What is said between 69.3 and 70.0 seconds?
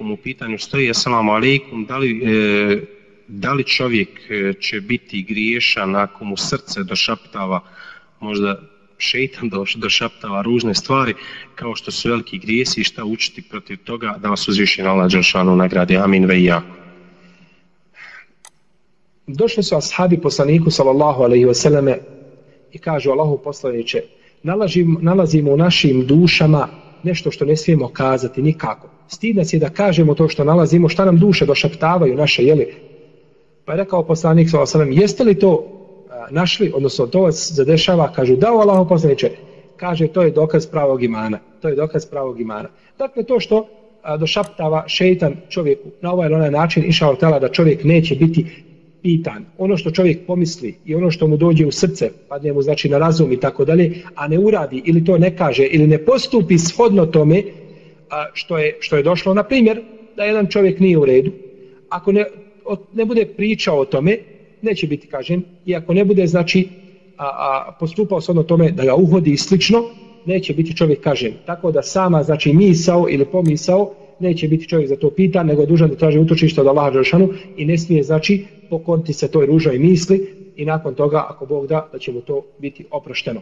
i slično,